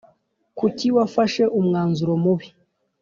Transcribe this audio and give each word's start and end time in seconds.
Kuki 0.57 0.87
wafashe 0.97 1.43
umwanzuro 1.59 2.13
mubi 2.23 2.47